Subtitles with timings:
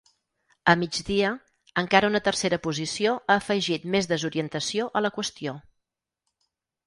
[0.71, 1.33] A migdia,
[1.81, 5.55] encara una tercera posició ha afegit més desorientació a la qüestió.